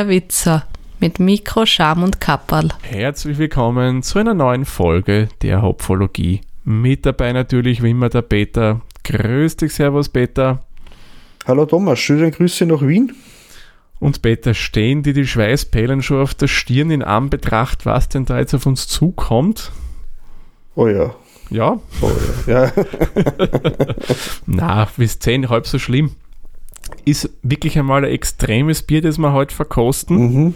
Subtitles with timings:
[0.00, 0.64] der Witzer
[0.98, 2.70] mit Mikro, Scham und Kapperl.
[2.80, 6.40] Herzlich willkommen zu einer neuen Folge der Hopfologie.
[6.64, 8.80] Mit dabei natürlich wie immer der Peter.
[9.04, 10.64] Grüß dich, Servus Peter.
[11.46, 13.12] Hallo Thomas, schöne Grüße nach Wien.
[13.98, 18.38] Und Peter, stehen dir die Schweißperlen schon auf der Stirn in Anbetracht, was denn da
[18.38, 19.70] jetzt auf uns zukommt?
[20.76, 21.14] Oh ja.
[21.50, 21.78] Ja?
[22.00, 22.10] Oh
[22.46, 22.64] ja.
[22.64, 22.72] ja.
[24.46, 26.12] Na, bis 10 halb so schlimm.
[27.04, 30.16] Ist wirklich einmal ein extremes Bier, das wir heute verkosten.
[30.44, 30.54] Mhm.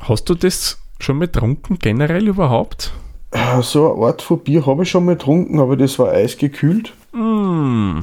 [0.00, 2.92] Hast du das schon mal getrunken, generell überhaupt?
[3.32, 6.92] Ah, So eine Art von Bier habe ich schon mal getrunken, aber das war eisgekühlt.
[7.12, 8.00] Mm.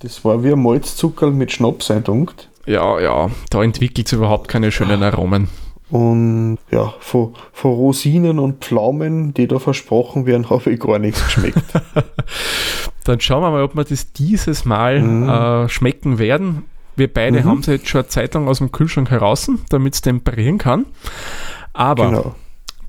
[0.00, 2.48] Das war wie ein Malzzuckerl mit Schnaps eindunkt.
[2.66, 5.48] Ja, ja, da entwickelt es überhaupt keine schönen Aromen.
[5.90, 11.24] Und ja, von, von Rosinen und Pflaumen, die da versprochen werden, habe ich gar nichts
[11.24, 11.62] geschmeckt.
[13.04, 15.28] Dann schauen wir mal, ob wir das dieses Mal Mhm.
[15.28, 16.64] äh, schmecken werden.
[16.96, 17.44] Wir beide Mhm.
[17.44, 20.86] haben sie jetzt schon eine Zeit lang aus dem Kühlschrank heraus, damit es temperieren kann.
[21.72, 22.34] Aber genau.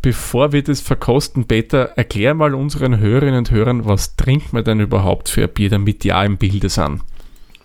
[0.01, 4.79] bevor wir das verkosten, Peter, erklär mal unseren Hörerinnen und Hörern, was trinkt man denn
[4.79, 7.01] überhaupt für ein Bier, damit die auch im Bilde sind.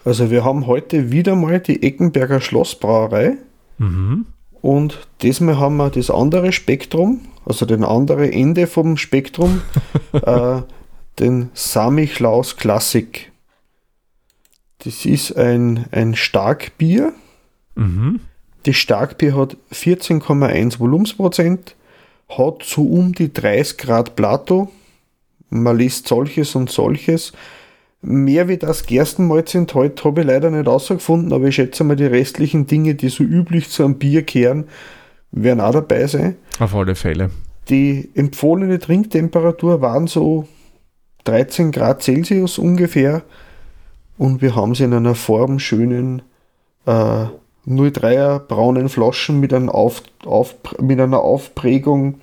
[0.05, 3.37] Also wir haben heute wieder mal die Eckenberger Schlossbrauerei.
[3.79, 4.27] Mhm.
[4.63, 9.63] Und diesmal haben wir das andere Spektrum, also den andere Ende vom Spektrum,
[10.13, 10.63] äh,
[11.19, 13.30] den Samichlaus Classic.
[14.85, 17.13] Das ist ein, ein Starkbier.
[17.75, 18.21] Mhm.
[18.65, 21.77] Das Starkbier hat 14,1 Volumensprozent,
[22.29, 24.71] hat so um die 30 Grad Plato.
[25.49, 27.33] Man liest solches und solches.
[28.03, 32.07] Mehr wie das Gerstenmalz enthält, habe ich leider nicht rausgefunden, aber ich schätze mal, die
[32.07, 34.65] restlichen Dinge, die so üblich zu einem Bier kehren,
[35.33, 36.37] werden auch dabei sein.
[36.59, 37.31] Auf alle Fälle.
[37.69, 40.49] Die empfohlene Trinktemperatur waren so
[41.25, 43.23] 13 Grad Celsius ungefähr
[44.21, 46.21] und wir haben sie in einer formschönen
[46.85, 47.25] äh,
[47.67, 52.21] 03er braunen Flaschen mit, Auf, auf, mit einer Aufprägung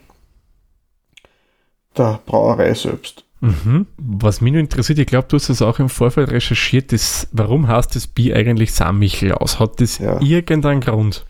[1.97, 3.23] der Brauerei selbst.
[3.39, 3.87] Mhm.
[3.97, 7.67] Was mich nur interessiert, ich glaube, du hast das auch im Vorfeld recherchiert, das, warum
[7.67, 9.59] heißt das Bier eigentlich Samichlaus?
[9.59, 10.21] Hat das Ja.
[10.21, 11.25] irgendeinen Grund?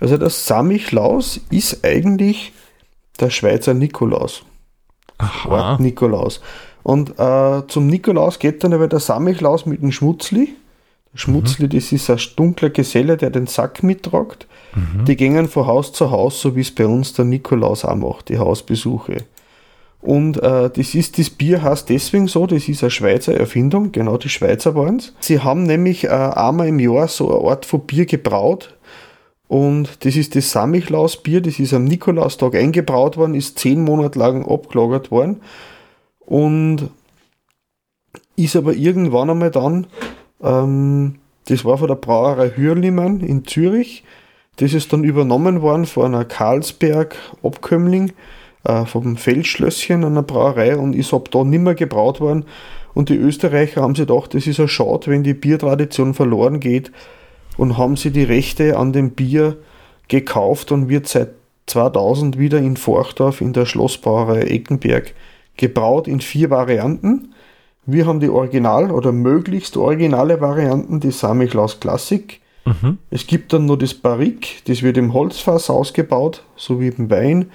[0.00, 2.54] Also das Samichlaus ist eigentlich
[3.20, 4.44] der Schweizer Nikolaus.
[5.18, 5.48] Aha.
[5.50, 6.40] Ort Nikolaus.
[6.82, 10.54] Und äh, zum Nikolaus geht dann aber der Samichlaus mit dem Schmutzli.
[11.12, 14.46] Der Schmutzli, das ist ein dunkler Geselle, der den Sack mittragt.
[15.06, 18.28] Die gehen von Haus zu Haus, so wie es bei uns der Nikolaus auch macht,
[18.28, 19.24] die Hausbesuche.
[20.00, 24.16] Und äh, das ist das Bier heißt deswegen so, das ist eine Schweizer Erfindung, genau
[24.16, 25.12] die Schweizer waren es.
[25.20, 28.74] Sie haben nämlich äh, einmal im Jahr so eine Art von Bier gebraut.
[29.48, 34.48] Und das ist das Samichlaus-Bier, das ist am Nikolaustag eingebraut worden, ist zehn Monate lang
[34.48, 35.40] abgelagert worden
[36.30, 36.88] und
[38.36, 39.86] ist aber irgendwann einmal dann,
[40.42, 44.04] ähm, das war von der Brauerei Hürlimann in Zürich,
[44.56, 48.12] das ist dann übernommen worden von einer Karlsberg-Abkömmling,
[48.64, 52.44] äh, vom Feldschlösschen einer Brauerei und ist ab da nimmer gebraut worden.
[52.94, 56.92] Und die Österreicher haben sich gedacht, das ist ein Schade, wenn die Biertradition verloren geht
[57.56, 59.56] und haben sie die Rechte an dem Bier
[60.08, 61.30] gekauft und wird seit
[61.66, 65.14] 2000 wieder in Forchdorf in der Schlossbrauerei Eckenberg
[65.60, 67.34] gebraut in vier Varianten.
[67.86, 72.40] Wir haben die Original- oder möglichst originale Varianten, die Samichlaus Classic.
[72.64, 72.98] Mhm.
[73.10, 77.50] Es gibt dann nur das Barrique, das wird im Holzfass ausgebaut, so wie beim Wein.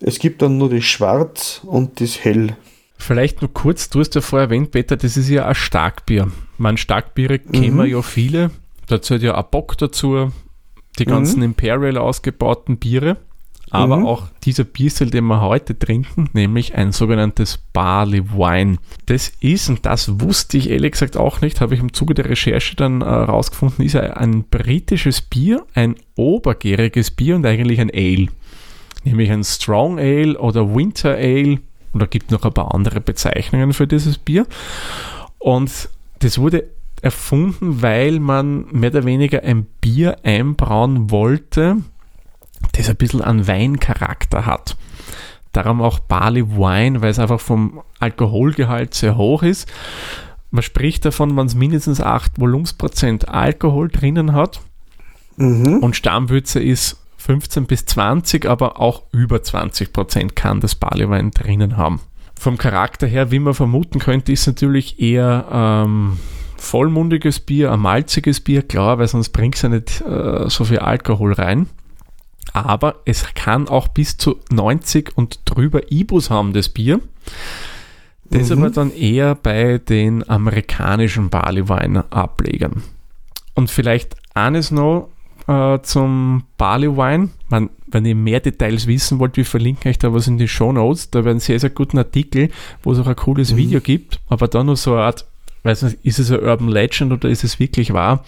[0.00, 2.56] Es gibt dann nur das Schwarz und das Hell.
[2.96, 6.30] Vielleicht nur kurz, du hast ja vorher erwähnt, Peter, das ist ja ein Starkbier.
[6.58, 8.50] Man Starkbiere kennen wir ja viele.
[8.86, 10.32] Da zählt ja ein Bock dazu,
[10.98, 13.16] die ganzen Imperial ausgebauten Biere.
[13.70, 14.06] Aber Mhm.
[14.06, 18.78] auch dieser Bierstil, den wir heute trinken, nämlich ein sogenanntes Barley Wine.
[19.06, 22.28] Das ist, und das wusste ich ehrlich gesagt auch nicht, habe ich im Zuge der
[22.28, 28.26] Recherche dann herausgefunden, ist ein, ein britisches Bier, ein obergäriges Bier und eigentlich ein Ale.
[29.04, 31.60] Nämlich ein Strong Ale oder Winter Ale.
[31.92, 34.46] Und da gibt noch ein paar andere Bezeichnungen für dieses Bier.
[35.38, 35.88] Und
[36.20, 36.64] das wurde
[37.02, 41.78] erfunden, weil man mehr oder weniger ein Bier einbrauen wollte,
[42.72, 44.76] das ein bisschen einen Weincharakter hat.
[45.52, 49.68] Darum auch Barley Wine, weil es einfach vom Alkoholgehalt sehr hoch ist.
[50.52, 54.60] Man spricht davon, wenn es mindestens 8 Volumensprozent Alkohol drinnen hat
[55.36, 55.78] Mhm.
[55.78, 61.76] und Stammwürze ist 15 bis 20, aber auch über 20 Prozent kann das Barleywein drinnen
[61.76, 62.00] haben.
[62.38, 66.18] Vom Charakter her, wie man vermuten könnte, ist natürlich eher ähm,
[66.56, 70.78] vollmundiges Bier, ein malziges Bier, klar, weil sonst bringt es ja nicht äh, so viel
[70.78, 71.68] Alkohol rein.
[72.52, 77.00] Aber es kann auch bis zu 90 und drüber Ibus haben, das Bier.
[78.30, 78.58] Das Mhm.
[78.58, 82.82] aber dann eher bei den amerikanischen Barleywein-Ablegern.
[83.54, 85.08] Und vielleicht eines noch,
[85.48, 87.30] äh, zum Barley Wine.
[87.48, 90.72] Man, wenn ihr mehr Details wissen wollt, wir verlinken euch da was in die Show
[90.72, 91.10] Notes.
[91.10, 92.50] Da werden sehr, sehr guten Artikel,
[92.84, 93.56] wo es auch ein cooles Mhm.
[93.56, 95.24] Video gibt, aber dann nur so eine Art,
[95.64, 98.24] weiß nicht, ist es ein Urban Legend oder ist es wirklich wahr?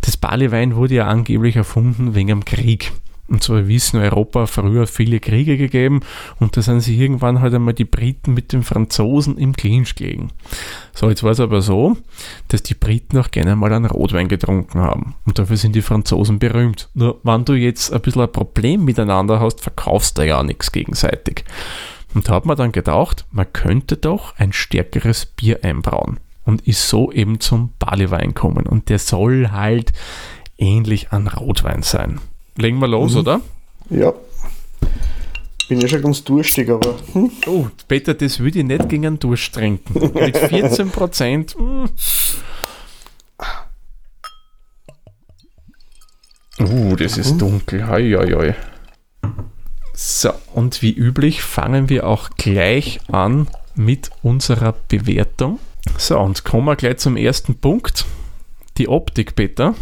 [0.00, 2.92] Das Barley Wein wurde ja angeblich erfunden wegen einem Krieg.
[3.28, 6.00] Und zwar wissen Europa früher viele Kriege gegeben
[6.38, 10.30] und da sind sie irgendwann halt einmal die Briten mit den Franzosen im Clinch gelegen.
[10.94, 11.96] So, jetzt war es aber so,
[12.48, 15.14] dass die Briten auch gerne mal einen Rotwein getrunken haben.
[15.24, 16.88] Und dafür sind die Franzosen berühmt.
[16.94, 21.44] Nur wenn du jetzt ein bisschen ein Problem miteinander hast, verkaufst du ja nichts gegenseitig.
[22.14, 26.20] Und da hat man dann gedacht, man könnte doch ein stärkeres Bier einbrauen.
[26.44, 28.66] Und ist so eben zum Barleywein kommen.
[28.66, 29.92] Und der soll halt
[30.56, 32.20] ähnlich an Rotwein sein.
[32.56, 33.18] Legen wir los, Mhm.
[33.20, 33.40] oder?
[33.90, 34.12] Ja.
[35.68, 39.18] Bin ja schon ganz durstig, aber hm, Oh, Peter, das würde ich nicht gegen einen
[39.18, 40.12] Durst trinken.
[40.14, 41.56] Mit 14 Prozent.
[46.58, 47.86] Uh, das ist dunkel.
[47.86, 48.56] Hei, hei, hei.
[49.92, 55.58] So, und wie üblich fangen wir auch gleich an mit unserer Bewertung.
[55.98, 58.04] So, und kommen wir gleich zum ersten Punkt.
[58.78, 59.74] Die Optik, Peter.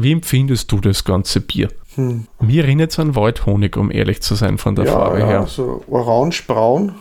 [0.00, 1.68] Wie empfindest du das ganze Bier?
[1.96, 2.28] hm.
[2.40, 5.46] Mir erinnert es an Waldhonig, um ehrlich zu sein, von der ja, Farbe ja, her.
[5.48, 6.94] so orange-braun,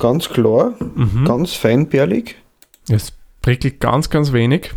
[0.00, 1.24] ganz klar, Mhm.
[1.24, 2.34] ganz feinperlig.
[2.88, 4.72] Es prickelt ganz, ganz wenig.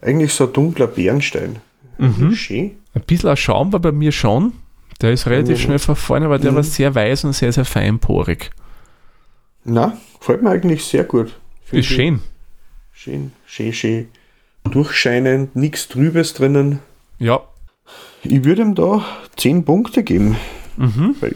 [0.00, 1.56] Eigentlich so ein dunkler Bernstein.
[1.98, 2.32] Mhm.
[2.34, 2.70] Schön.
[2.94, 4.52] Ein bisschen ein Schaum war bei mir schon.
[5.00, 5.62] Der ist relativ Mhm.
[5.62, 6.56] schnell verfallen, aber der Mhm.
[6.56, 8.50] war sehr weiß und sehr, sehr feinporig.
[9.64, 11.36] Na, gefällt mir eigentlich sehr gut.
[11.72, 12.20] Ist schön.
[12.92, 14.08] Schön, schön, schön.
[14.64, 16.78] Durchscheinend, nichts Trübes drinnen.
[17.18, 17.40] Ja.
[18.22, 19.04] Ich würde ihm da
[19.36, 20.36] 10 Punkte geben.
[20.76, 21.16] Mhm.
[21.20, 21.34] Weil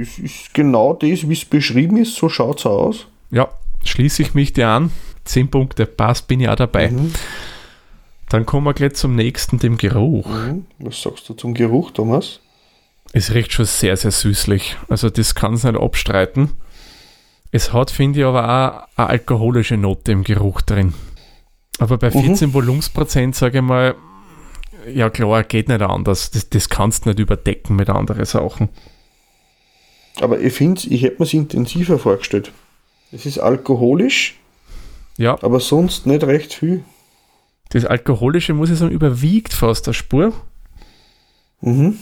[0.00, 3.06] es ist genau das, wie es beschrieben ist, so schaut es aus.
[3.30, 3.48] Ja,
[3.84, 4.90] schließe ich mich dir an.
[5.24, 6.90] 10 Punkte, passt, bin ich auch dabei.
[6.90, 7.12] Mhm.
[8.28, 10.28] Dann kommen wir gleich zum nächsten, dem Geruch.
[10.28, 10.66] Mhm.
[10.78, 12.40] Was sagst du zum Geruch, Thomas?
[13.12, 14.76] Es riecht schon sehr, sehr süßlich.
[14.88, 16.50] Also das kann es nicht abstreiten.
[17.52, 20.92] Es hat, finde ich, aber auch eine alkoholische Note im Geruch drin.
[21.78, 22.22] Aber bei Mhm.
[22.24, 23.94] 14 Volumensprozent, sage ich mal,
[24.92, 26.30] ja klar, geht nicht anders.
[26.30, 28.68] Das, das kannst du nicht überdecken mit anderen Sachen.
[30.20, 32.52] Aber ich finde, ich hätte mir es intensiver vorgestellt.
[33.12, 34.36] Es ist alkoholisch,
[35.18, 36.82] Ja, aber sonst nicht recht viel.
[37.70, 40.32] das Alkoholische, muss ich sagen, überwiegt fast der Spur.
[41.60, 41.98] Mhm.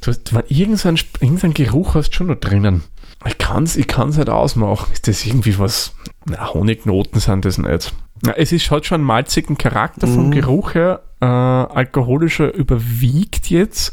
[0.00, 2.82] Du hast, wenn irgendein, irgendein Geruch hast du schon noch drinnen.
[3.24, 4.92] Ich kann es ich kann's nicht ausmachen.
[4.92, 5.94] Ist das irgendwie was?
[6.24, 7.92] Na, Honignoten sind das nicht.
[8.22, 10.30] Na, es ist, hat schon einen malzigen Charakter vom Mhm.
[10.32, 11.02] Geruch her.
[11.20, 13.92] Äh, alkoholischer überwiegt jetzt.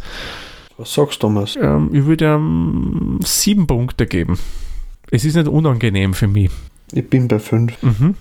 [0.77, 1.57] Was sagst du, Thomas?
[1.59, 4.37] Ähm, ich würde ähm, sieben Punkte geben.
[5.11, 6.51] Es ist nicht unangenehm für mich.
[6.91, 7.81] Ich bin bei 5.
[7.83, 8.15] Mhm.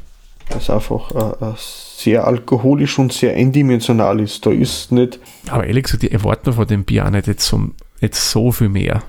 [0.49, 4.47] Das ist einfach äh, äh, sehr alkoholisch und sehr eindimensional ist.
[4.47, 5.21] Da ist nicht.
[5.51, 7.61] Aber ehrlich gesagt, ich erwarte von dem Bier auch nicht jetzt so,
[8.01, 9.03] jetzt so viel mehr.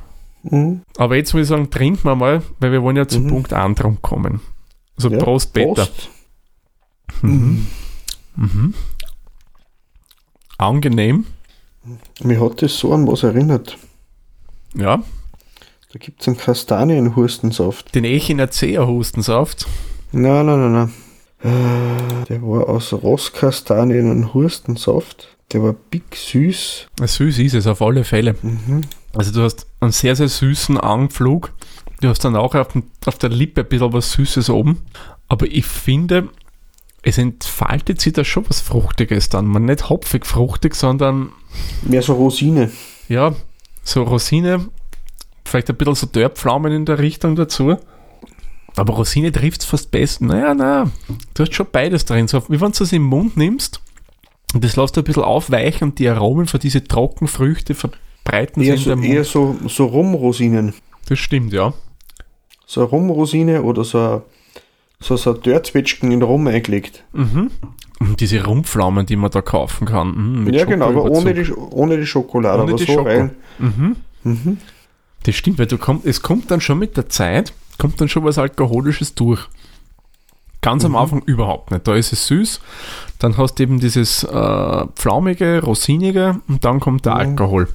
[0.43, 0.81] Mhm.
[0.97, 3.29] Aber jetzt muss ich sagen, trinken wir mal, weil wir wollen ja zum Mhm.
[3.29, 4.41] Punkt Andrunk kommen.
[4.97, 5.73] Also Ja, Prost, Peter.
[5.85, 6.09] Prost.
[7.21, 7.67] Mhm.
[8.35, 8.73] Mhm.
[10.57, 11.25] Angenehm.
[12.21, 13.77] Mir hat das so an was erinnert.
[14.75, 15.01] Ja.
[15.91, 17.95] Da gibt es einen Kastanienhurstensaft.
[17.95, 19.65] Den Echinaceaer Hustensaft.
[20.11, 20.93] Nein, nein, nein, nein.
[21.41, 25.35] Äh, Der war aus Rosskastanien und Hurstensaft.
[25.51, 26.87] Der war big süß.
[27.03, 28.35] Süß ist es auf alle Fälle.
[28.41, 28.81] Mhm.
[29.13, 31.53] Also du hast einen sehr, sehr süßen Anflug.
[32.01, 34.79] Du hast dann auch auf, dem, auf der Lippe ein bisschen was Süßes oben.
[35.27, 36.29] Aber ich finde,
[37.01, 39.45] es entfaltet sich da schon was Fruchtiges dann.
[39.45, 41.31] Man nicht hopfig fruchtig, sondern
[41.83, 42.71] Mehr so Rosine.
[43.07, 43.33] ja,
[43.83, 44.67] so Rosine,
[45.45, 47.77] vielleicht ein bisschen so Dörrpflaumen in der Richtung dazu.
[48.75, 50.25] Aber Rosine trifft es fast besser.
[50.25, 50.91] Naja, naja,
[51.33, 52.27] du hast schon beides drin.
[52.27, 53.81] So, wie wenn du es im Mund nimmst
[54.53, 58.75] und das lässt du ein bisschen aufweichen und die Aromen für diese Trockenfrüchte verbreiten Eher
[58.75, 59.25] sich so, in eher Mund.
[59.27, 60.73] so, so Rumrosinen.
[61.07, 61.73] Das stimmt, ja.
[62.67, 64.21] So eine Rumrosine oder so ein,
[65.01, 67.03] so, so Dörrzwetschgen in Rum eingelegt.
[67.13, 67.51] Mhm.
[67.99, 70.43] Und diese Rumpflaumen, die man da kaufen kann.
[70.45, 72.61] Mit ja, genau, aber ohne die, ohne die Schokolade.
[72.63, 73.09] Ohne aber die so Schoko.
[73.09, 73.31] rein.
[73.59, 73.95] Mhm.
[74.23, 74.57] Mhm.
[75.23, 78.23] Das stimmt, weil du komm, es kommt dann schon mit der Zeit, kommt dann schon
[78.23, 79.41] was Alkoholisches durch.
[80.61, 80.97] Ganz am Mhm.
[80.97, 81.87] Anfang überhaupt nicht.
[81.87, 82.59] Da ist es süß,
[83.19, 87.19] dann hast du eben dieses äh, pflaumige, rosinige und dann kommt der Mhm.
[87.19, 87.67] Alkohol.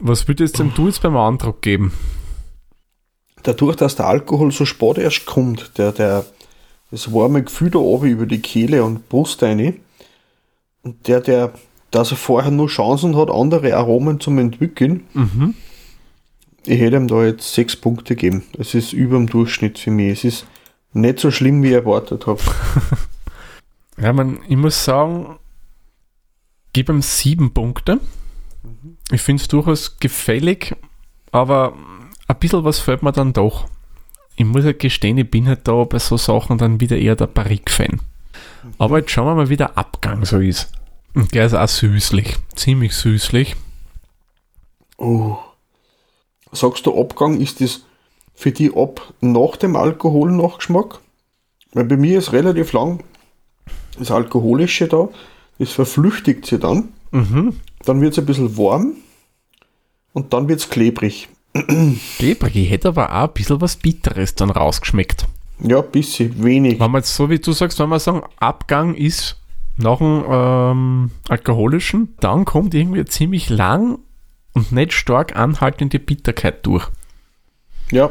[0.00, 1.92] Was würdest du jetzt beim Andruck geben?
[3.42, 6.24] Dadurch, dass der Alkohol so spät erst kommt, der, der,
[6.90, 9.76] das warme Gefühl da oben über die Kehle und Brust rein,
[10.82, 11.52] und der, der,
[11.90, 15.54] dass er vorher nur Chancen hat, andere Aromen zum entwickeln, Mhm.
[16.64, 18.44] ich hätte ihm da jetzt sechs Punkte gegeben.
[18.58, 20.24] Es ist über dem Durchschnitt für mich.
[20.24, 20.46] Es ist
[20.92, 22.40] nicht so schlimm, wie ich erwartet habe.
[24.00, 25.36] Ja, man, ich muss sagen,
[26.72, 28.00] gib ihm sieben Punkte.
[29.12, 30.74] Ich finde es durchaus gefällig,
[31.32, 31.74] aber
[32.30, 33.66] ein bisschen was fällt mir dann doch.
[34.36, 37.26] Ich muss halt gestehen, ich bin halt da bei so Sachen dann wieder eher der
[37.26, 38.00] Barrique-Fan.
[38.78, 40.72] Aber jetzt schauen wir mal, wie der Abgang so ist.
[41.14, 42.36] Und der ist auch süßlich.
[42.54, 43.56] Ziemlich süßlich.
[44.96, 45.38] Oh.
[46.52, 47.82] Sagst du Abgang, ist das
[48.34, 51.00] für die ab nach dem Alkohol Nachgeschmack?
[51.72, 53.02] Weil bei mir ist relativ lang
[53.98, 55.08] das Alkoholische da,
[55.58, 56.88] das verflüchtigt sich dann.
[57.10, 57.60] Mhm.
[57.84, 58.94] Dann wird es ein bisschen warm
[60.12, 61.28] und dann wird es klebrig.
[62.16, 62.56] Klebrig.
[62.56, 65.26] Ich hätte aber auch ein bisschen was Bitteres dann rausgeschmeckt.
[65.60, 66.78] Ja, ein bisschen, wenig.
[66.80, 69.36] Wenn man jetzt so wie du sagst, wenn wir sagen, Abgang ist
[69.76, 73.98] nach dem ähm, alkoholischen, dann kommt irgendwie ziemlich lang
[74.54, 76.86] und nicht stark anhaltende Bitterkeit durch.
[77.90, 78.10] Ja,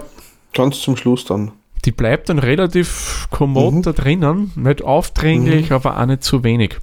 [0.54, 1.52] ganz zum Schluss dann.
[1.86, 3.82] Die bleibt dann relativ kommod Mhm.
[3.84, 6.78] da drinnen, nicht aufdringlich, aber auch nicht zu wenig.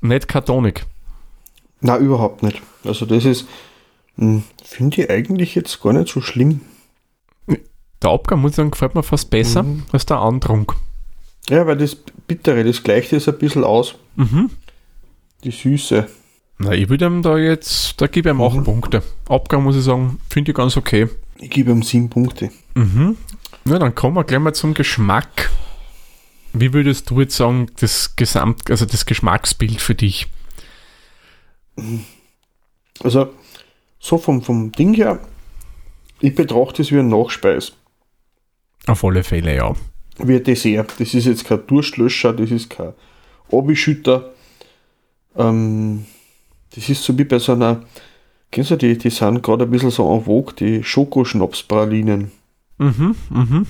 [0.00, 0.84] Nicht kartonig.
[1.80, 2.62] Na, überhaupt nicht.
[2.84, 3.46] Also das ist,
[4.16, 6.60] finde ich eigentlich jetzt gar nicht so schlimm.
[8.02, 9.84] Der Abgang, muss ich sagen, gefällt mir fast besser Mhm.
[9.92, 10.74] als der Antrunk.
[11.48, 13.94] Ja, weil das Bittere, das gleicht es ein bisschen aus.
[14.16, 14.50] Mhm.
[15.44, 16.08] Die Süße.
[16.58, 18.58] Na, ich würde ihm da jetzt, da gebe ich ihm Mhm.
[18.60, 19.02] 8 Punkte.
[19.28, 21.08] Abgang muss ich sagen, finde ich ganz okay.
[21.38, 22.50] Ich gebe ihm sieben Punkte.
[22.74, 23.16] Mhm.
[23.64, 25.50] Ja, dann kommen wir gleich mal zum Geschmack.
[26.52, 30.26] Wie würdest du jetzt sagen, das Gesamt, also das Geschmacksbild für dich?
[33.02, 33.32] Also,
[34.02, 35.20] so vom, vom Ding her,
[36.20, 37.72] ich betrachte es wie ein Nachspeis.
[38.86, 39.74] Auf alle Fälle, ja.
[40.18, 40.92] Wie ein Dessert.
[40.98, 42.92] Das ist jetzt kein Durstlöscher, das ist kein
[43.48, 44.32] Obischütter.
[45.38, 46.04] Ähm,
[46.74, 47.82] das ist so wie bei so einer,
[48.50, 52.32] kennst du die, die sind gerade ein bisschen so en vogue, die Schokoschnapspralinen.
[52.78, 53.66] Mhm, mhm.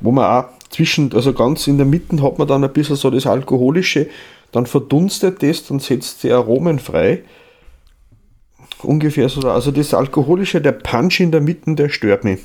[0.00, 3.10] wo man auch zwischen, also ganz in der Mitte hat man dann ein bisschen so
[3.10, 4.08] das Alkoholische,
[4.50, 7.22] dann verdunstet das, dann setzt die Aromen frei.
[8.82, 12.40] Ungefähr so, also das Alkoholische, der Punch in der Mitte, der stört mich.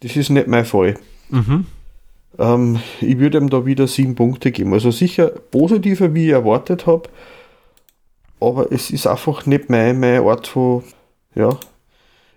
[0.00, 0.94] Das ist nicht mein Fall.
[1.30, 1.66] Mhm.
[2.38, 4.72] Ähm, ich würde ihm da wieder sieben Punkte geben.
[4.72, 7.08] Also sicher positiver, wie ich erwartet habe,
[8.40, 10.82] aber es ist einfach nicht mein, mein Art von,
[11.34, 11.56] ja.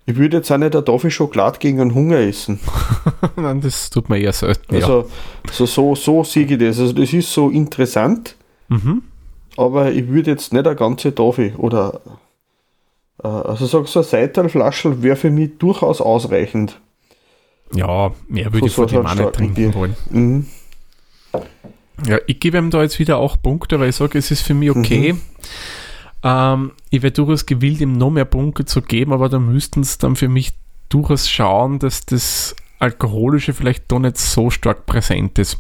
[0.10, 2.60] Ich würde jetzt auch nicht eine Tafel Schokolade gegen einen Hunger essen.
[3.36, 4.82] Nein, das tut man eher selten, ja.
[4.82, 5.10] Also
[5.52, 6.80] so, so, so sehe ich das.
[6.80, 8.36] Also das ist so interessant,
[8.70, 9.02] Mhm.
[9.58, 12.02] aber ich würde jetzt nicht eine ganze Tafel oder
[13.24, 16.80] also sag so eine Seitalflasche wäre für mich durchaus ausreichend.
[17.74, 19.74] Ja, mehr würde Von ich von so dem auch nicht trinken Bier.
[19.74, 19.96] wollen.
[20.10, 20.46] Mhm.
[22.06, 24.54] Ja, ich gebe ihm da jetzt wieder auch Punkte, weil ich sage, es ist für
[24.54, 25.16] mich okay.
[26.24, 29.98] Ähm, ich wäre durchaus gewillt, ihm noch mehr Punkte zu geben, aber da müssten es
[29.98, 30.54] dann für mich
[30.90, 35.58] durchaus schauen, dass das Alkoholische vielleicht doch nicht so stark präsent ist.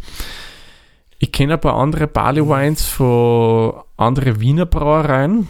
[1.19, 5.47] Ich kenne ein paar andere Barley Wines von anderen Wiener Brauereien,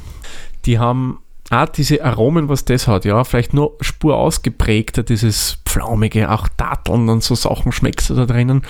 [0.66, 1.20] die haben
[1.50, 7.08] auch diese Aromen, was das hat, ja, vielleicht nur Spur ausgeprägter, dieses Pflaumige, auch Datteln
[7.10, 8.64] und so Sachen schmeckst du da drinnen,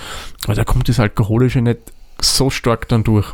[0.44, 1.80] aber da kommt das Alkoholische nicht
[2.20, 3.26] so stark dann durch.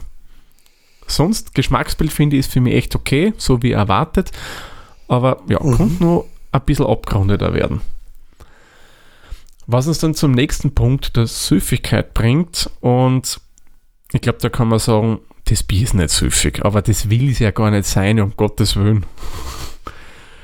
[1.06, 4.30] Sonst, Geschmacksbild finde ich ist für mich echt okay, so wie erwartet,
[5.08, 5.76] aber ja, Mhm.
[5.76, 7.82] könnte nur ein bisschen abgerundeter werden.
[9.66, 13.40] Was uns dann zum nächsten Punkt der Süffigkeit bringt und
[14.12, 17.38] ich glaube, da kann man sagen, das Bier ist nicht süffig, aber das will es
[17.38, 19.04] ja gar nicht sein, um Gottes Willen.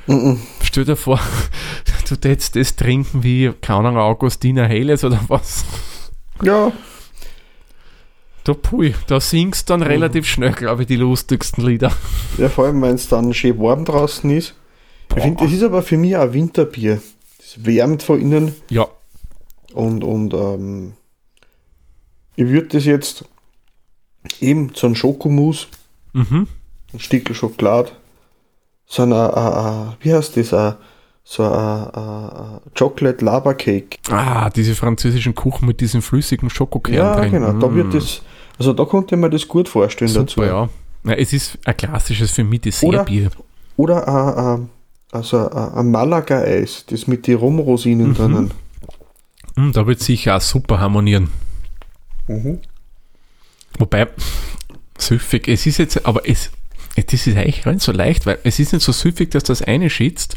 [0.06, 0.40] Mhm.
[0.62, 1.20] Stell dir vor,
[2.08, 5.64] du hättest das trinken wie, keine Ahnung, Augustiner Helles oder was.
[6.42, 6.72] Ja,
[8.44, 11.92] Da pui, da singst dann relativ schnell, glaube ich, die lustigsten Lieder.
[12.38, 14.54] ja, vor allem wenn es dann schön warm draußen ist.
[15.16, 17.02] Ich finde, das ist aber für mich auch ein Winterbier.
[17.38, 18.86] Das wärmt von innen Ja,
[19.72, 20.92] und, und ähm,
[22.36, 23.24] ich würde das jetzt
[24.40, 25.68] eben zu einem Schokomus
[26.12, 26.46] mhm.
[26.92, 27.90] ein Stückel Schokolade,
[28.86, 30.72] so ein, äh, äh, wie heißt das, äh,
[31.24, 33.98] so ein äh, Chocolate Lava Cake.
[34.10, 37.30] Ah, diese französischen Kuchen mit diesem flüssigen Schokokern Ja, drin.
[37.32, 38.22] genau, da Mm, wird das,
[38.58, 40.40] also da konnte ich mir das gut vorstellen dazu.
[40.40, 40.68] Super, ja.
[41.04, 41.12] ja.
[41.14, 43.30] Es ist ein klassisches für mich Oder- Dessertbier.
[43.76, 44.68] Oder ein,
[45.12, 48.14] also ein, ein Malaga-Eis, das mit den Rumrosinen Mhm.
[48.14, 48.50] drinnen.
[49.56, 51.30] Mm, da wird sicher auch super harmonieren.
[52.26, 52.58] Mhm.
[53.80, 54.08] Wobei,
[54.98, 56.50] süffig, es ist jetzt, aber es,
[56.94, 59.62] das ist eigentlich gar nicht so leicht, weil es ist nicht so süffig, dass das
[59.62, 60.36] eine schützt,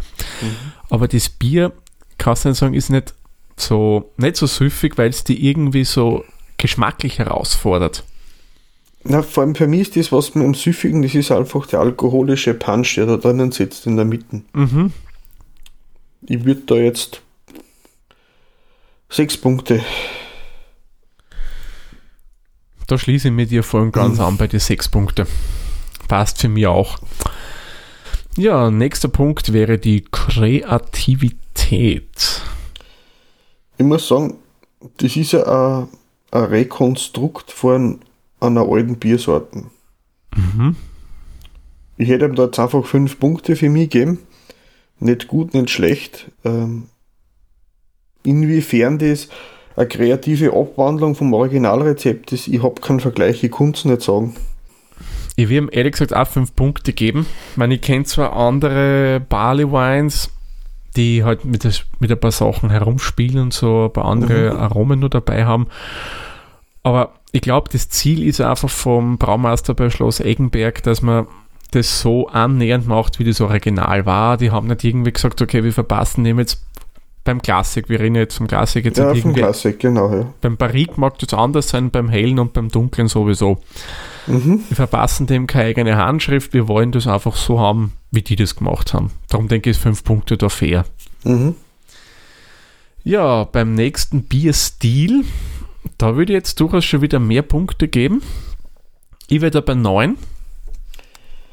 [0.89, 1.73] aber das Bier,
[2.17, 3.13] kannst du nicht sagen, ist nicht
[3.57, 6.23] so, nicht so süffig, weil es die irgendwie so
[6.57, 8.05] geschmacklich herausfordert.
[9.03, 11.81] Na, vor allem für mich ist das, was mir am Süffigen, das ist einfach der
[11.81, 14.43] alkoholische Punch, der da drinnen sitzt in der Mitte.
[14.53, 14.93] Mhm.
[16.25, 17.21] Ich würde da jetzt
[19.09, 19.83] sechs Punkte.
[22.93, 24.23] Da schließe ich mit dir voll und ganz Mhm.
[24.23, 25.25] an bei den sechs Punkte.
[26.07, 26.99] Passt für mich auch.
[28.37, 32.43] Ja, nächster Punkt wäre die Kreativität.
[33.79, 34.35] Ich muss sagen,
[34.97, 35.87] das ist ja ein,
[36.29, 38.01] ein Rekonstrukt von
[38.39, 39.71] einer alten Biersorten.
[40.35, 40.75] Mhm.
[41.97, 44.19] Ich hätte ihm da jetzt einfach fünf Punkte für mich gegeben.
[44.99, 46.29] Nicht gut, nicht schlecht.
[46.45, 46.89] Ähm,
[48.21, 49.29] inwiefern das
[49.75, 54.35] eine kreative Abwandlung vom Originalrezept ist, ich habe keinen Vergleich, ich konnte es nicht sagen.
[55.35, 57.25] Ich will ihm ehrlich gesagt auch fünf Punkte geben.
[57.51, 60.29] Ich meine, ich kenne zwar andere Barley Wines,
[60.95, 64.59] die halt mit, das, mit ein paar Sachen herumspielen und so ein paar andere Mhm.
[64.59, 65.67] Aromen nur dabei haben.
[66.83, 71.25] Aber ich glaube, das Ziel ist einfach vom Braumeister bei Schloss Eggenberg, dass man
[71.71, 74.37] das so annähernd macht, wie das Original war.
[74.37, 76.61] Die haben nicht irgendwie gesagt, okay, wir verpassen dem jetzt
[77.23, 79.33] beim Klassik, wir reden jetzt vom Klassik jetzt Ja, vom.
[79.33, 80.13] Klassik, genau.
[80.13, 80.33] Ja.
[80.41, 83.59] Beim Barrique mag das anders sein, beim Hellen und beim Dunklen sowieso.
[84.27, 84.61] Mhm.
[84.67, 88.55] Wir verpassen dem keine eigene Handschrift, wir wollen das einfach so haben, wie die das
[88.55, 89.11] gemacht haben.
[89.29, 90.85] Darum denke ich, ist fünf Punkte da fair.
[91.23, 91.55] Mhm.
[93.05, 95.25] Ja, beim nächsten Bierstil,
[95.97, 98.21] da würde ich jetzt durchaus schon wieder mehr Punkte geben.
[99.27, 100.17] Ich wäre da bei 9,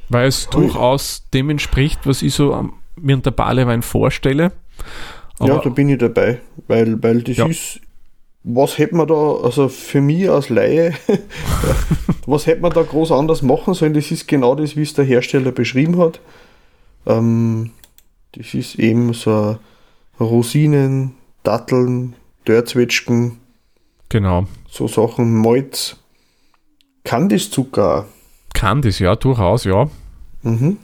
[0.09, 0.53] weil es Ui.
[0.53, 4.53] durchaus dem entspricht, was ich so mir unter Balewein vorstelle.
[5.41, 7.47] Ja, Aber da bin ich dabei, weil, weil das Ja.
[7.47, 7.81] ist,
[8.43, 10.95] was hätte man da, also für mich als Laie,
[12.27, 13.95] was hätte man da groß anders machen sollen?
[13.95, 16.21] Das ist genau das, wie es der Hersteller beschrieben hat.
[17.07, 17.71] Ähm,
[18.33, 19.59] das ist eben so
[20.19, 22.15] Rosinen, Datteln,
[22.47, 23.39] Dörzwetschgen,
[24.09, 25.97] genau, so Sachen, Malz,
[27.05, 28.07] Kandiszucker.
[28.55, 29.89] kann das ja durchaus, ja.
[30.43, 30.77] Mhm.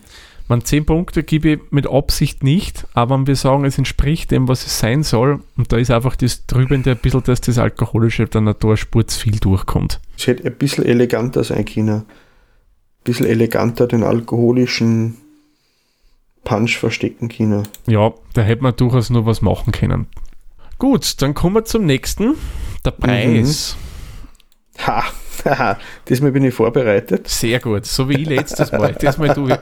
[0.48, 4.46] Man 10 Punkte gebe ich mit Absicht nicht, aber wenn wir sagen, es entspricht dem,
[4.46, 8.26] was es sein soll, und da ist einfach das Trübende ein bisschen, dass das Alkoholische
[8.26, 10.00] der Naturspur zu viel durchkommt.
[10.16, 12.02] Es hätte ein bisschen eleganter sein können.
[12.02, 12.04] Ein
[13.02, 15.16] bisschen eleganter den alkoholischen
[16.44, 17.66] Punch verstecken können.
[17.86, 20.06] Ja, da hätte man durchaus noch was machen können.
[20.78, 22.34] Gut, dann kommen wir zum nächsten.
[22.84, 23.76] Der Preis.
[24.86, 25.04] Ha,
[25.46, 25.78] haha,
[26.08, 27.28] diesmal bin ich vorbereitet.
[27.28, 28.94] Sehr gut, so wie ich letztes Mal.
[28.94, 29.58] Diesmal du, ich,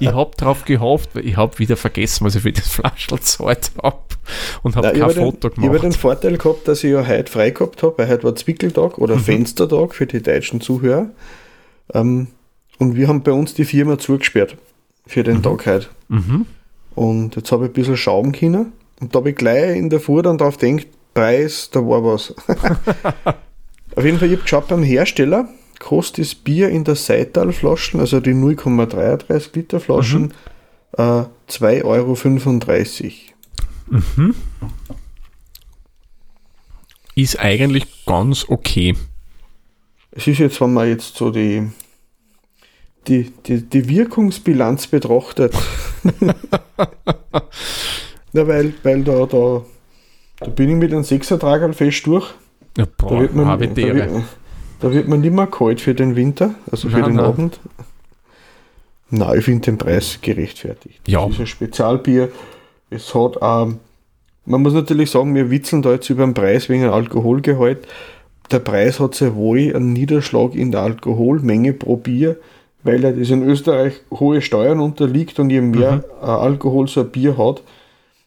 [0.00, 3.72] ich habe drauf gehofft, weil ich habe wieder vergessen, was ich für das Flaschel gezahlt
[3.82, 3.98] habe
[4.62, 5.96] und habe kein habe den, Foto ich habe den gemacht.
[5.96, 9.94] Vorteil gehabt, dass ich ja heute frei gehabt habe, weil heute war Zwickeltag oder Fenstertag
[9.94, 11.10] für die deutschen Zuhörer.
[11.92, 12.28] Ähm,
[12.78, 14.56] und wir haben bei uns die Firma zugesperrt
[15.06, 15.88] für den Tag heute.
[16.08, 16.46] Mhm.
[16.94, 18.72] Und jetzt habe ich ein bisschen schauen können.
[19.00, 22.34] Und da habe ich gleich in der Fuhr dann drauf gedacht, Preis, da war was.
[23.96, 28.20] Auf jeden Fall, ich habe geschaut beim Hersteller, kostet das Bier in der Seitalflaschen, also
[28.20, 30.34] die 0,33 Liter Flaschen,
[30.96, 32.16] äh, 2,35 Euro.
[34.16, 34.34] Mhm.
[37.14, 38.96] Ist eigentlich ganz okay.
[40.10, 41.68] Es ist jetzt, wenn man jetzt so die,
[43.06, 45.54] die, die, die Wirkungsbilanz betrachtet.
[48.32, 49.64] ja, weil, weil da, da,
[50.40, 52.34] da bin ich mit einem Sechsertragerl fest durch.
[52.76, 53.76] Ja, Da boah, wird, man, da, wird,
[54.80, 57.24] da wird man nicht mehr kalt für den Winter, also für Nein, den nein.
[57.24, 57.60] Abend.
[59.10, 61.00] Nein, ich finde den Preis gerechtfertigt.
[61.06, 61.24] Ja.
[61.24, 62.30] Das ist ein Spezialbier.
[62.90, 63.78] Es hat ähm,
[64.46, 67.86] man muss natürlich sagen, wir witzeln da jetzt über den Preis wegen dem Alkoholgehalt.
[68.50, 72.36] Der Preis hat sehr wohl einen Niederschlag in der Alkoholmenge pro Bier,
[72.82, 77.10] weil er das in Österreich hohe Steuern unterliegt und je mehr äh, Alkohol so ein
[77.10, 77.62] Bier hat,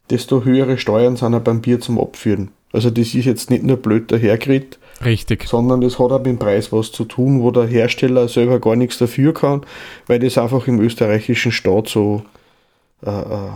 [0.10, 2.50] desto höhere Steuern sind er beim Bier zum Abführen.
[2.74, 5.46] Also das ist jetzt nicht nur blöd dahergeredet, Richtig.
[5.48, 8.76] sondern das hat auch mit dem Preis was zu tun, wo der Hersteller selber gar
[8.76, 9.62] nichts dafür kann,
[10.08, 12.24] weil das einfach im österreichischen Staat so
[13.06, 13.50] äh, äh,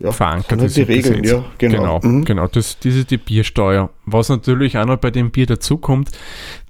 [0.00, 1.38] ja, Verankert halt ist die Regeln, Gesetz.
[1.38, 2.00] ja, genau.
[2.00, 2.24] Genau, Mhm.
[2.24, 2.46] genau.
[2.48, 3.90] Das, das ist die Biersteuer.
[4.06, 6.10] Was natürlich auch noch bei dem Bier dazukommt,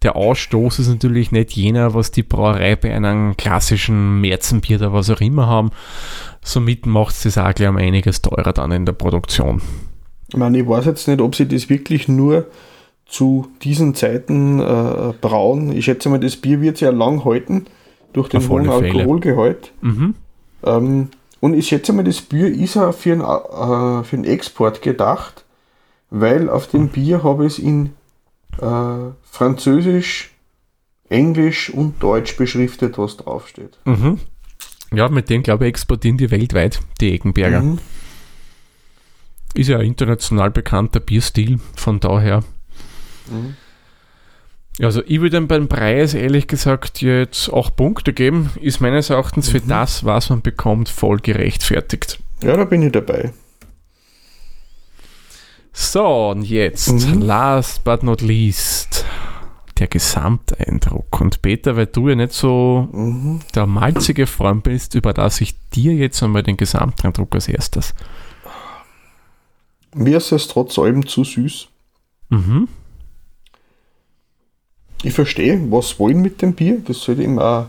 [0.03, 5.09] der Ausstoß ist natürlich nicht jener, was die Brauerei bei einem klassischen Märzenbier oder was
[5.09, 5.70] auch immer haben.
[6.42, 9.62] Somit macht es das auch gleich um einiges teurer dann in der Produktion.
[10.35, 12.49] Ich meine, ich weiß jetzt nicht, ob sie das wirklich nur
[13.07, 15.70] zu diesen Zeiten äh, brauen.
[15.70, 17.66] Ich schätze mal, das Bier wird sehr lang halten
[18.12, 18.68] durch den hohen.
[18.68, 19.70] Alkoholgehalt.
[19.81, 20.16] Mhm.
[20.64, 24.83] Ähm, und ich schätze mal, das Bier ist auch für den, äh, für den Export
[24.83, 25.44] gedacht,
[26.11, 27.90] weil auf dem Bier habe ich es in
[28.61, 30.33] äh, Französisch,
[31.09, 33.79] Englisch und Deutsch beschriftet, was draufsteht.
[33.85, 34.18] Mhm.
[34.92, 37.62] Ja, mit dem glaube ich exportieren die weltweit, die Eggenberger.
[37.62, 37.79] Mhm.
[39.55, 42.43] Ist ja ein international bekannter Bierstil, von daher.
[43.31, 43.55] Mhm.
[44.81, 48.51] Also ich würde ihm beim Preis ehrlich gesagt jetzt auch Punkte geben.
[48.61, 52.19] Ist meines Erachtens für das, was man bekommt, voll gerechtfertigt.
[52.43, 53.33] Ja, da bin ich dabei.
[55.73, 57.23] So, und jetzt, Mhm.
[57.23, 59.05] last but not least,
[59.79, 61.21] der Gesamteindruck.
[61.21, 63.40] Und Peter, weil du ja nicht so Mhm.
[63.55, 67.95] der malzige Freund bist, überlasse ich dir jetzt einmal den Gesamteindruck als erstes.
[69.94, 71.68] Mir ist es trotz allem zu süß.
[72.30, 72.68] Mhm.
[75.02, 76.80] Ich verstehe, was wollen mit dem Bier.
[76.85, 77.66] Das sollte eben auch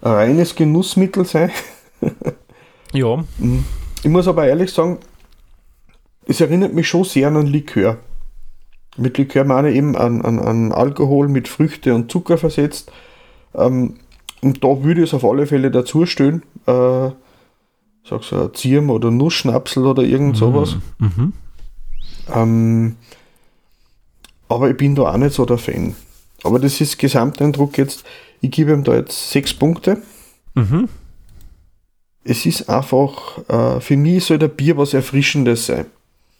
[0.00, 1.50] ein reines Genussmittel sein.
[2.92, 3.22] Ja,
[4.02, 4.98] Ich muss aber ehrlich sagen,
[6.26, 7.98] es erinnert mich schon sehr an einen Likör.
[8.96, 12.90] Mit Likör meine ich eben an, an, an Alkohol mit Früchte und Zucker versetzt.
[13.54, 13.98] Ähm,
[14.40, 16.42] und da würde ich es auf alle Fälle dazu stellen.
[16.66, 17.10] Äh,
[18.08, 20.76] sag so ein Zirm oder Nussschnapsel oder irgend sowas.
[20.98, 21.32] Mhm.
[22.34, 22.96] Ähm,
[24.48, 25.94] aber ich bin da auch nicht so der Fan.
[26.42, 28.04] Aber das ist Gesamteindruck jetzt.
[28.40, 30.02] Ich gebe ihm da jetzt sechs Punkte.
[30.54, 30.88] Mhm.
[32.24, 35.86] Es ist einfach, äh, für mich soll der Bier was Erfrischendes sein.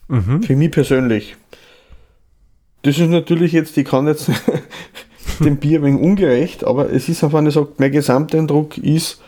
[0.09, 0.43] Mhm.
[0.43, 1.37] Für mich persönlich.
[2.83, 4.31] Das ist natürlich jetzt, ich kann jetzt
[5.41, 9.21] dem Bier wenig ungerecht, aber es ist einfach, wenn ich sage, mein Gesamteindruck ist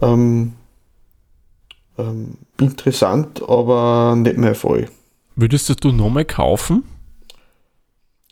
[0.00, 0.52] ähm,
[1.98, 4.88] ähm, interessant, aber nicht mein Fall.
[5.34, 6.84] Würdest du nochmal kaufen?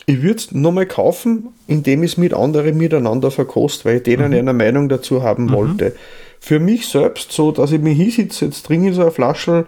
[0.07, 4.33] Ich würde es nochmal kaufen, indem ich es mit anderen miteinander verkost, weil ich denen
[4.33, 4.39] Mhm.
[4.39, 5.95] eine Meinung dazu haben wollte.
[6.41, 9.67] Für mich selbst, so dass ich mich hinsitze, jetzt trinke ich so eine Flasche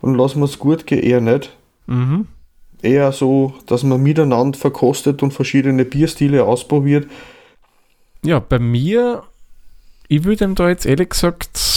[0.00, 1.54] und lasse mir es gut gehen, eher nicht.
[1.86, 2.26] Mhm.
[2.80, 7.06] Eher so, dass man miteinander verkostet und verschiedene Bierstile ausprobiert.
[8.24, 9.24] Ja, bei mir,
[10.08, 11.75] ich würde ihm da jetzt ehrlich gesagt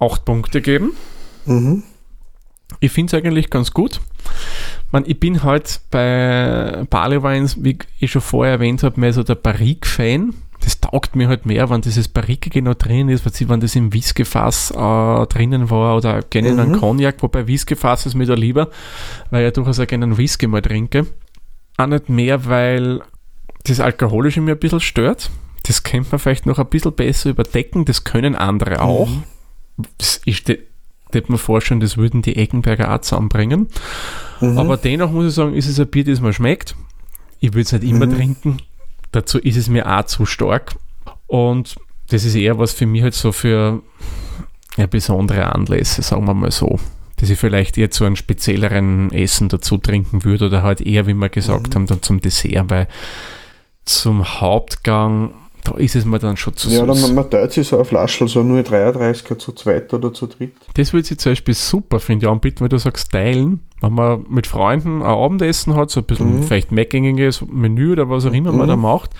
[0.00, 0.92] acht Punkte geben.
[1.46, 1.82] Mhm.
[2.80, 4.00] Ich finde es eigentlich ganz gut.
[4.92, 9.22] Man, ich bin halt bei Barley Wines, wie ich schon vorher erwähnt habe, mehr so
[9.22, 10.34] der Barrique-Fan.
[10.60, 14.72] Das taugt mir halt mehr, wenn dieses Barrique noch drin ist, wenn das im Whiskyfass
[14.72, 16.80] äh, drinnen war oder gerne in einem Mhm.
[16.80, 18.68] Cognac, wobei Whiskyfass ist mir da lieber,
[19.30, 21.06] weil ich durchaus auch gerne einen Whisky mal trinke.
[21.76, 23.00] Auch nicht mehr, weil
[23.64, 25.30] das Alkoholische mir ein bisschen stört.
[25.64, 29.06] Das könnte man vielleicht noch ein bisschen besser überdecken, das können andere auch.
[29.06, 29.16] Das
[30.26, 33.68] ist, hätte mir vorstellen, das würden die Eckenberger auch zusammenbringen.
[34.40, 34.58] Mhm.
[34.58, 36.76] Aber dennoch muss ich sagen, ist es ein Bier, das mir schmeckt.
[37.40, 38.14] Ich würde es nicht immer Mhm.
[38.14, 38.56] trinken.
[39.12, 40.74] Dazu ist es mir auch zu stark.
[41.26, 41.76] Und
[42.10, 43.82] das ist eher was für mich halt so für
[44.76, 46.78] ja, besondere Anlässe, sagen wir mal so.
[47.16, 51.14] Dass ich vielleicht eher zu einem spezielleren Essen dazu trinken würde oder halt eher, wie
[51.14, 51.74] wir gesagt Mhm.
[51.74, 52.86] haben, dann zum Dessert, weil
[53.84, 55.32] zum Hauptgang,
[55.64, 57.02] da ist es mir dann schon zu ja, süß.
[57.02, 60.52] dann man teilt sich so eine Flasche, so nur 33er zu zweit oder zu dritt.
[60.74, 63.60] Das würde ich zum Beispiel super finde, ja, anbieten, weil du sagst, teilen.
[63.80, 66.42] Wenn man mit Freunden ein Abendessen hat, so ein bisschen Mhm.
[66.44, 68.70] vielleicht meckgängiges Menü oder was auch immer man Mhm.
[68.70, 69.10] da macht,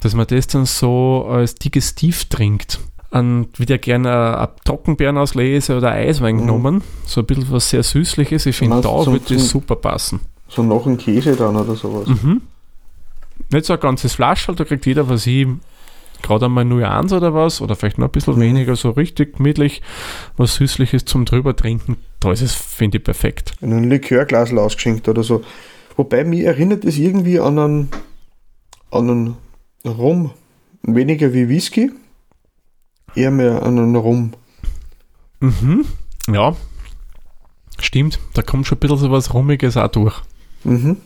[0.00, 2.80] dass man das dann so als Digestiv trinkt.
[3.10, 6.40] Und wieder gerne ein Trockenbeeren auslese oder Eiswein Mhm.
[6.40, 6.82] genommen.
[7.06, 8.46] So ein bisschen was sehr Süßliches.
[8.46, 10.20] Ich finde, da würde das super passen.
[10.48, 12.08] So noch ein Käse dann oder sowas.
[12.08, 12.42] Mhm.
[13.52, 15.46] Nicht so ein ganzes Flaschel, da kriegt jeder, was ich,
[16.22, 18.40] gerade einmal nur eins oder was, oder vielleicht noch ein bisschen Mhm.
[18.40, 19.82] weniger, so richtig gemütlich,
[20.36, 21.96] was Süßliches zum drüber trinken.
[22.20, 23.54] Da ist es, finde ich, perfekt.
[23.60, 25.44] In ein Likörglas ausgeschenkt oder so.
[25.96, 27.88] Wobei mir erinnert es irgendwie an einen,
[28.90, 29.36] an einen
[29.86, 30.30] Rum.
[30.82, 31.90] Weniger wie Whisky,
[33.14, 34.32] eher mehr an einen Rum.
[35.40, 35.84] Mhm.
[36.30, 36.56] Ja,
[37.78, 38.18] stimmt.
[38.34, 40.14] Da kommt schon ein bisschen so was Rummiges auch durch.
[40.64, 40.96] Mhm.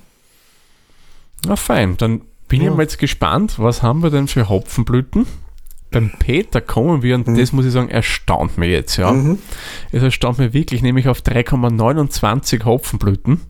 [1.47, 2.71] Na fein, dann bin Ja.
[2.71, 5.27] ich mal jetzt gespannt, was haben wir denn für Hopfenblüten?
[5.91, 7.37] Beim Peter kommen wir, und Mhm.
[7.39, 9.11] das muss ich sagen, erstaunt mich jetzt, ja.
[9.13, 9.39] Mhm.
[9.93, 13.41] Es erstaunt mich wirklich, nämlich auf 3,29 Hopfenblüten.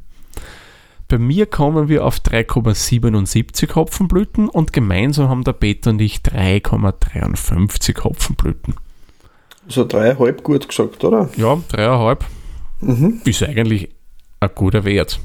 [1.09, 8.05] Bei mir kommen wir auf 3,77 Hopfenblüten und gemeinsam haben der Peter und ich 3,53
[8.05, 8.75] Hopfenblüten.
[9.67, 11.29] So dreieinhalb gut gesagt, oder?
[11.37, 12.25] Ja, dreieinhalb
[12.81, 13.21] Mhm.
[13.25, 13.89] ist eigentlich
[14.41, 15.19] ein guter Wert.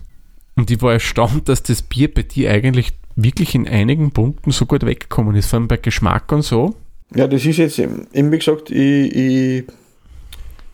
[0.56, 4.66] Und ich war erstaunt, dass das Bier bei dir eigentlich wirklich in einigen Punkten so
[4.66, 6.76] gut weggekommen ist, vor allem bei Geschmack und so.
[7.16, 9.64] Ja, das ist jetzt eben, wie gesagt, ich, ich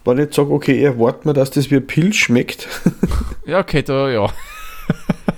[0.06, 2.68] wenn ich jetzt sage, okay, ich erwarte mir, dass das wie Pilz schmeckt,
[3.46, 4.32] Ja, okay, da, ja.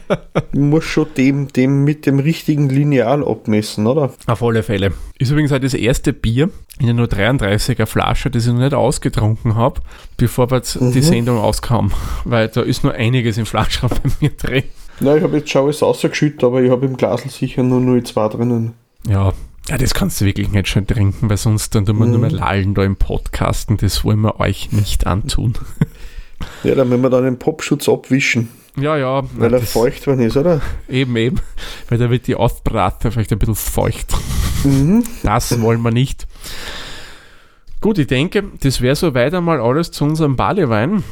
[0.54, 4.14] ich muss schon dem, dem mit dem richtigen Lineal abmessen, oder?
[4.28, 4.94] Auf alle Fälle.
[5.18, 6.50] Ist übrigens auch das erste Bier
[6.82, 9.82] in einer nur 33er Flasche, das ich noch nicht ausgetrunken habe,
[10.18, 11.02] bevor jetzt die Mhm.
[11.02, 11.92] Sendung auskam.
[12.26, 14.64] Weil da ist nur einiges im Flaschraum bei mir drin.
[15.00, 18.30] Na, ich habe jetzt schon alles rausgeschüttet, aber ich habe im Glasl sicher nur 0,2
[18.30, 18.74] drinnen.
[19.08, 19.34] Ja.
[19.70, 22.12] Ja, das kannst du wirklich nicht schön trinken, weil sonst dann tun wir Mhm.
[22.12, 23.78] nur mehr lallen da im Podcasten.
[23.78, 25.54] Das wollen wir euch nicht antun.
[26.64, 29.22] Ja, dann müssen wir dann den Popschutz abwischen, Ja, ja.
[29.38, 30.62] weil er feucht worden ist, oder?
[30.90, 31.40] Eben, eben.
[31.90, 34.14] Weil da wird die Aufbrate vielleicht ein bisschen feucht.
[34.64, 35.04] Mhm.
[35.24, 36.28] Das wollen wir nicht.
[37.82, 41.04] Gut, ich denke, das wäre soweit einmal alles zu unserem Barleywein.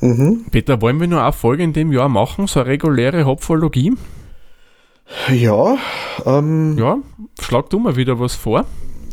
[0.00, 0.44] Mhm.
[0.50, 3.94] Peter, wollen wir nur eine Folge in dem Jahr machen, so eine reguläre Hopfologie?
[5.32, 5.76] Ja,
[6.26, 6.98] ähm, Ja,
[7.40, 8.66] schlag du mal wieder was vor.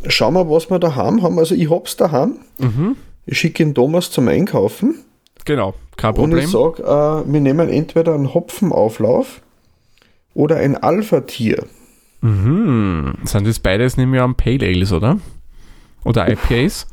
[0.08, 1.40] schauen wir, was wir daheim haben.
[1.40, 2.40] Also ich hab's daheim.
[2.60, 2.98] Mhm.
[3.26, 4.96] Ich schicke den Thomas zum Einkaufen.
[5.46, 6.46] Genau, kein Und Problem.
[6.46, 9.42] ich sage, äh, wir nehmen entweder einen Hopfenauflauf
[10.34, 11.66] oder ein Alpha-Tier.
[12.22, 13.14] Mhm.
[13.24, 15.20] Sind das beides nämlich am Pale Ales, oder?
[16.04, 16.88] Oder IPAs?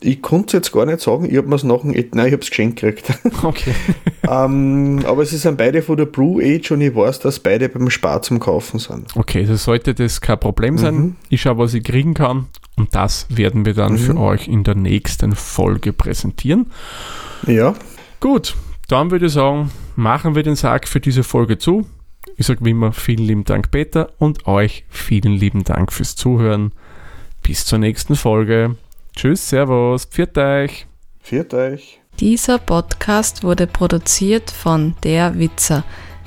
[0.00, 2.32] Ich konnte es jetzt gar nicht sagen, ich habe mir es nach dem, nein, ich
[2.32, 3.12] habe es geschenkt gekriegt.
[3.42, 3.74] Okay.
[4.28, 7.88] ähm, aber sie sind beide von der Brew Age und ich weiß, dass beide beim
[7.90, 9.16] Spar zum Kaufen sind.
[9.16, 10.94] Okay, also sollte das kein Problem sein.
[10.94, 11.16] Mhm.
[11.30, 12.46] Ich schaue, was ich kriegen kann.
[12.76, 13.98] Und das werden wir dann Mhm.
[13.98, 16.66] für euch in der nächsten Folge präsentieren.
[17.46, 17.74] Ja,
[18.20, 18.54] Gut,
[18.88, 21.86] dann würde ich sagen, machen wir den Sack für diese Folge zu.
[22.36, 26.72] Ich sage wie immer vielen lieben Dank, Peter, und euch vielen lieben Dank fürs Zuhören.
[27.42, 28.76] Bis zur nächsten Folge.
[29.14, 30.86] Tschüss, Servus, pfiat euch.
[31.20, 32.00] viert euch.
[32.18, 35.84] Dieser Podcast wurde produziert von Der Witzer.